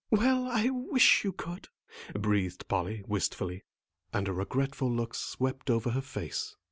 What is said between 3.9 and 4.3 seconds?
and